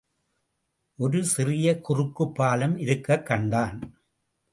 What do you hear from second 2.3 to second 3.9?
பாலம் இருக்கக் கண்டான்.